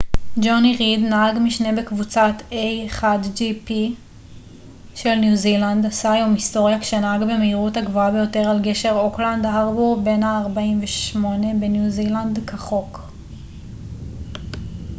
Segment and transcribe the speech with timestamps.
[0.43, 3.71] ג'וני ריד נהג משנה בקבוצת a1gp
[4.95, 10.23] של ניו זילנד עשה היום היסטוריה כשנהג במהירות הגבוהה ביותר על גשר אוקלנד הארבור בן
[10.23, 11.17] ה-48
[11.59, 12.99] בניו זילנד כחוק